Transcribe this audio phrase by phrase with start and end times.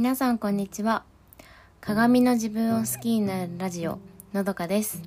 [0.00, 1.04] 皆さんこんにちは。
[1.82, 3.98] 鏡の自分を好きになるラジオ
[4.32, 5.02] のどかです。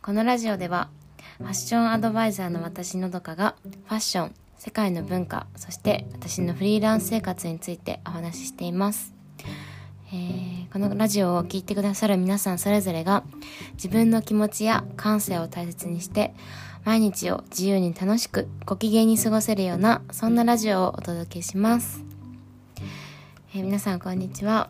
[0.00, 0.88] このラジオでは
[1.36, 9.12] ファッションアドバイザーの私のどかがファッション世界の文化そして私のフリーランス生活についてお話ししています。
[10.10, 13.24] えー、このラジオを聴いてくださる皆さんそれぞれが
[13.74, 16.32] 自分の気持ちや感性を大切にして
[16.84, 22.13] 毎日を自由に楽しくご機嫌に過ごせるようなそんなラジオをお届けします、
[23.56, 24.68] えー、皆さんこんにちは、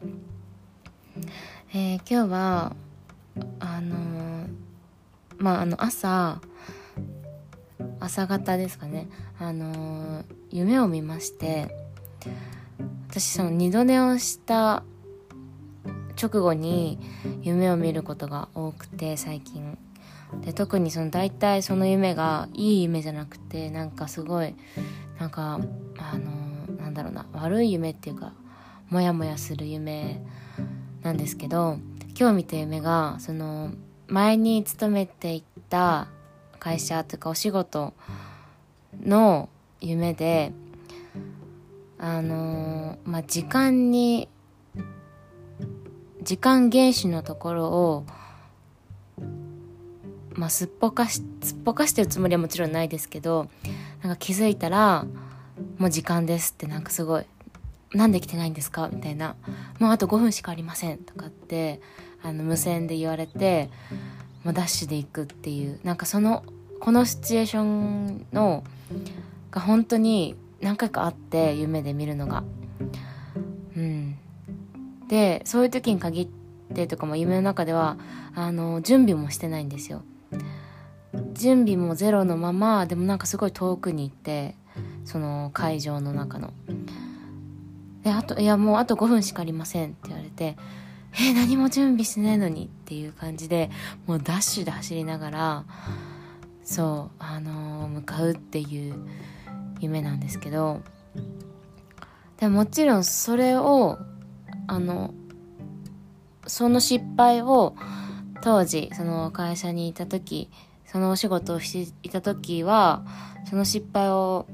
[1.72, 2.76] えー、今日は
[3.58, 4.48] あのー、
[5.38, 6.42] まああの朝
[7.98, 9.08] 朝方ですかね。
[9.38, 11.74] あの夢を見まして
[13.08, 14.82] 私その二度寝をした
[16.22, 16.98] 直後に
[17.40, 19.78] 夢を見ることが多くて最近。
[20.42, 24.54] で特にその大体その夢がいい夢じゃなくてなんかすごい
[25.18, 25.58] なんか
[25.96, 28.34] あのなんだろうな悪い夢っていうか
[28.90, 30.20] モヤモヤする夢
[31.02, 31.78] なんですけど
[32.18, 33.72] 今日見た夢がその
[34.06, 36.08] 前に勤めていた
[36.58, 37.94] 会社というかお仕事
[39.02, 39.48] の
[39.80, 40.52] 夢で
[41.98, 44.28] あのまあ時間に
[46.22, 48.06] 時間厳守のところを
[50.36, 53.48] まあ、すっぽかし、すっぽかしてるつもりはもちろんないですけど、
[54.02, 55.06] なんか気づいたら、
[55.78, 57.24] もう時間ですってなんかすごい、
[57.94, 58.88] なんで来てないんですか？
[58.92, 59.36] みたいな。
[59.78, 61.80] もうあと5分しかありませんとかって、
[62.22, 63.70] あの、無線で言われて、
[64.42, 66.44] もうダッシュで行くっていう、なんかその、
[66.80, 68.64] このシチュエーションの、
[69.50, 72.44] が本当に何回かあって、夢で見るのが。
[73.76, 74.16] うん。
[75.08, 76.28] で、そういう時に限っ
[76.74, 77.96] てとかも夢の中では、
[78.34, 80.02] あの、準備もしてないんですよ。
[81.32, 84.56] 準備もゼロのままでもなんかすごい遠くに行って
[85.04, 86.52] その会場の中の
[88.04, 90.56] であといやもうあと5分しかありませんって言われて
[91.16, 93.70] えー、何も準備してないのにっていう感じで
[94.06, 95.64] もうダッシュで走りながら
[96.64, 98.96] そうあのー、向かうっていう
[99.80, 100.82] 夢なんですけど
[102.38, 103.98] でもちろんそれを
[104.66, 105.14] あの
[106.46, 107.76] その失敗を
[108.42, 110.50] 当時その会社にいた時
[110.84, 113.04] そのお仕事をしていた時は
[113.48, 114.46] その失敗を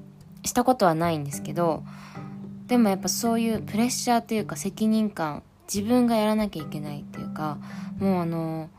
[0.44, 1.84] したことはないんですけど
[2.70, 7.58] でもやっぱそういうプレッシャーというか責任感自分がやらなきゃいけないっていうか
[7.98, 8.70] もうあの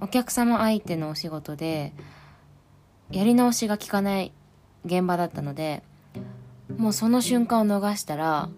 [0.00, 1.92] お客様相手のお仕事で
[3.10, 4.32] やり直しが効かない
[4.86, 5.82] 現場だったので
[6.78, 8.48] もうその瞬間を逃したら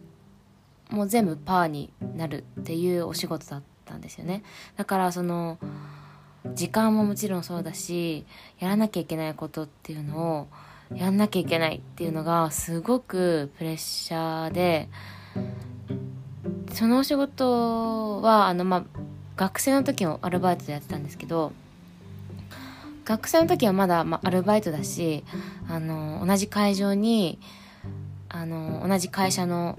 [0.91, 4.45] もう全部パーになるっていうお仕事だったんですよね。
[4.77, 5.59] だからその
[6.55, 8.25] 時間ももちろんそうだし
[8.61, 10.49] やらなきゃいけないことっていうのを
[10.95, 14.89] やんなきゃいけないっていうのがすごくプレッシャーで
[16.73, 18.85] そのお仕事はあのまあ
[19.37, 21.53] 学生の時もアルバイトでやってたんですけど
[23.05, 25.25] 学生の時はまだ、まあ、アルバイトだし
[25.69, 27.39] あの同じ会場に
[28.29, 29.79] あの同じ会社の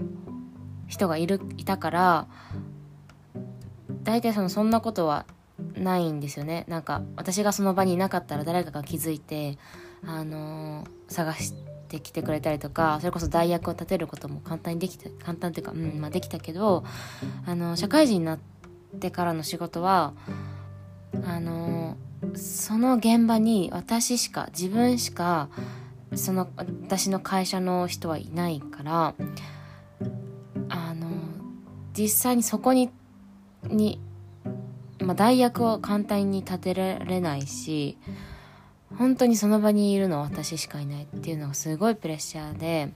[0.88, 2.26] 人がいるいたから
[4.02, 5.26] 大体そのそんなことは
[5.74, 6.64] ないんですよね。
[6.68, 9.58] なんか私がその場にいなかったら誰かが気づいて
[10.04, 11.54] あの、探し
[11.90, 16.84] てきてくれたりとかそれこそ代役を立てることも簡単にできた簡単っていうか、うんまあ、できたけど
[17.44, 18.38] あの社会人になっ
[19.00, 20.14] てからの仕事は
[21.24, 21.96] あの、
[22.34, 25.48] その現場に私しか自分しか
[26.14, 29.14] その私の会社の人はいないから
[30.68, 31.08] あの
[31.92, 32.90] 実際にそこに
[33.64, 34.00] に
[35.00, 37.96] まあ、代役を簡単に立てられないし
[39.00, 42.92] 本当にその場にいるのは私しかいないっていうのがすごいプレッシャーで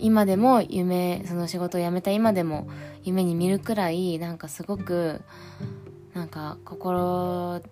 [0.00, 2.68] 今でも夢その仕事を辞めた今でも
[3.04, 5.22] 夢に見るくらいなんかすごく
[6.12, 7.62] なんか心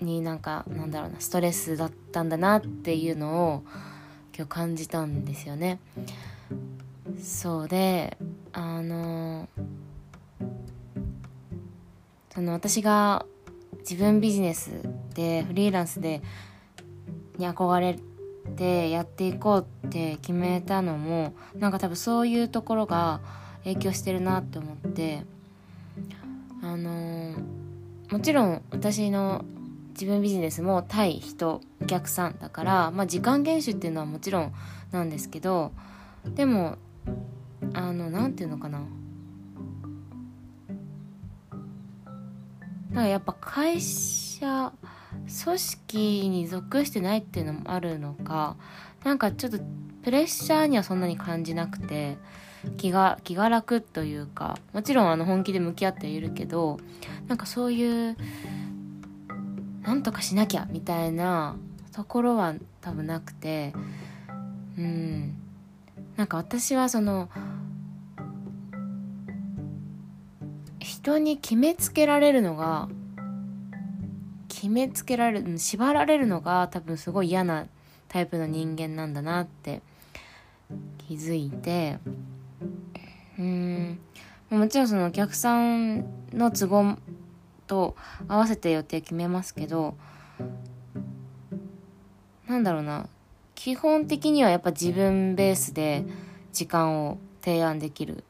[0.00, 3.64] になんかなんだろうなストレスだったんだなっていうのを
[4.32, 5.80] 今日感じたんですよね。
[7.20, 8.16] そうで
[8.52, 9.48] あの
[12.32, 13.26] その私が
[13.88, 14.72] 自分ビジネス
[15.14, 16.20] でフリーランスで
[17.38, 17.96] に憧れ
[18.56, 23.20] てやっていこうって決めたのもなんか多分そういうところが
[23.62, 25.22] 影響してるなって思って
[26.62, 27.36] あの
[28.10, 29.44] もちろん私の
[29.90, 34.52] 自分ビジネスも対人お客さんだから、まあ、時間厳守っていうのはもちろん
[34.90, 35.70] なんですけど
[36.34, 36.76] でも
[37.72, 38.80] あの何て言うのかな。
[42.96, 44.72] なんかやっぱ会社
[45.44, 48.56] 組織に属してないっていうのもあるのか
[49.04, 49.58] なんかちょっと
[50.02, 52.16] プレッシャーにはそんなに感じなくて
[52.78, 56.78] 気が気が楽というかもちろんあの本気で向き合っているけど
[57.28, 58.16] なんかそういう
[59.82, 61.56] なんとかしなきゃみたいな
[61.92, 63.74] ところは多分なくて
[64.78, 65.36] うん。
[66.16, 67.28] なんか私はその
[71.06, 72.88] 人に決めつけられるのが
[74.48, 77.68] 決めつけられる縛られるのが多分すごい嫌な
[78.08, 79.82] タイプの人間なんだなって
[81.06, 81.98] 気づいて。
[83.38, 84.00] うん。
[84.50, 86.96] もちろんそのお客さんの都合
[87.68, 87.94] と
[88.26, 89.94] 合わせて予定決めますけど
[92.48, 93.08] なんだろうな。
[93.54, 96.04] 基本的にはやっぱ自分ベースで
[96.52, 98.24] 時間を提案できる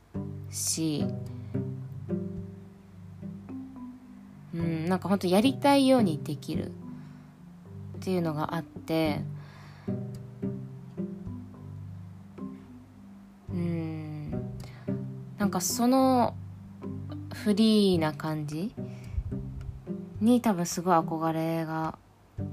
[0.51, 1.07] し
[4.87, 9.21] なんかほんとやりたいようにできるっていうのがあって
[13.51, 14.31] うん
[15.39, 16.35] なんかその
[17.33, 18.73] フリーな感じ
[20.21, 21.99] に多分すごい憧れが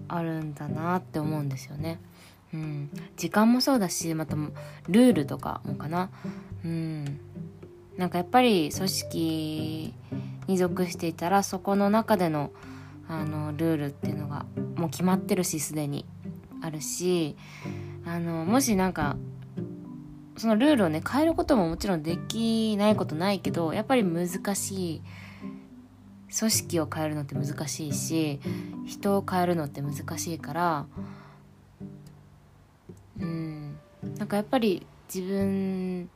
[0.08, 2.00] あるんだなって思うんですよね。
[2.54, 6.10] うん、時間もそうだしまたルールとかもかな。
[6.64, 7.20] うん、
[7.98, 9.94] なんかやっぱり組織
[10.48, 12.52] に属していたらそこの中での
[13.08, 14.46] あのルールっていうのが
[14.76, 16.06] もう決まってるしすでに
[16.62, 17.36] あるし
[18.06, 19.18] あのもしなんか
[20.38, 25.02] そのルールをね変えることももちろんできないことないけどやっぱり難しい
[26.38, 28.40] 組織を変えるのって難しいし
[28.88, 30.86] 人を変えるのって難しいから
[33.20, 33.78] うん
[34.18, 36.10] なんかやっぱり自分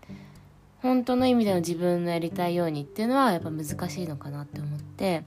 [0.82, 5.24] 本当の意味での自分のやりたいようにっていうのはやっぱ難しいのかなって思って、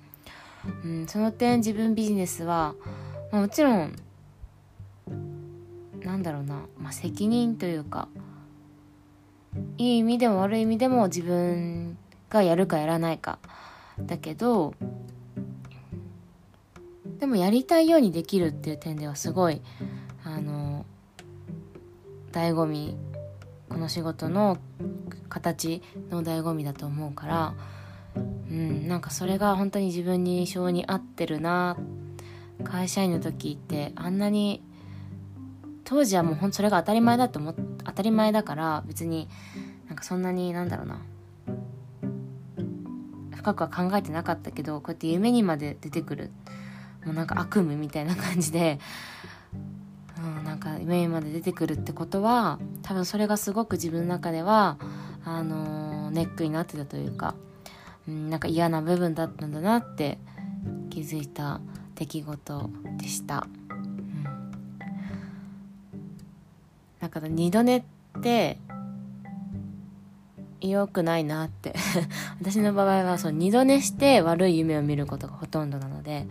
[0.85, 2.75] うん、その点自分ビジネスは、
[3.33, 3.97] まあ、もちろん
[6.03, 8.09] なんだろうな、まあ、責任というか
[9.77, 11.97] いい意味でも悪い意味でも自分
[12.29, 13.39] がやるかやらないか。
[13.99, 14.75] だけど
[17.19, 19.61] でもやりたいようにできるっていう点ではすごい
[20.25, 20.87] あの
[22.33, 22.97] 醍醐味
[23.71, 24.59] この仕事の
[25.31, 27.55] 形の醍醐味だと思うから
[28.15, 31.77] うんなんかそれが本当に自分に性に合ってるな
[32.65, 34.63] 会社員の時ってあんなに
[35.85, 39.29] 当時はもうほんそれが当たり前だと思っ当たり前だから別に
[39.89, 41.01] なんかそんなになんだろうな
[43.37, 46.31] 深くは考えてなかったけどこうやって夢にまで出てくる
[47.05, 48.79] もうなんか悪夢みたいな感じで、
[50.19, 52.59] うん、なんか夢にまで出てくるってことは
[52.91, 54.77] 多分それがすごく自分の中では
[55.25, 57.37] あのー、ネックになってたというか、
[58.09, 60.19] うん、なんか嫌な部分だったんだなって
[60.91, 61.61] 気づいた
[61.95, 63.47] 出来事でした。
[63.71, 64.25] うん、
[67.01, 67.83] だか二度寝っ
[68.21, 68.59] て
[70.61, 71.77] 良くないなって
[72.43, 76.27] 私の場合はそう二度寝して悪い夢を見ることがほとんどなので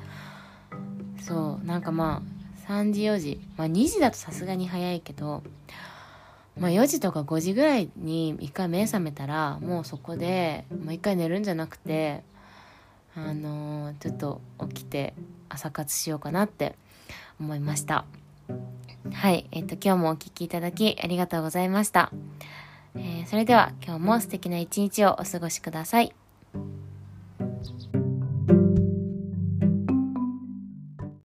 [1.22, 2.22] そうなんかま
[2.68, 5.42] あ3時4時まあ2時だとさすがに早いけど
[6.60, 12.24] まあ4時とか5時ぐらいに一回目覚めたらもうそこでもう一回寝るんじゃなくて
[13.16, 15.14] あのー、ちょっと起きて
[15.50, 16.76] 朝活しようかなって
[17.40, 18.06] 思いました。
[19.12, 22.12] はいえっ、と今日もお聴きいただきありがとうございました。
[22.96, 26.19] えー、それでは今日も素敵な一日をお過ごしください。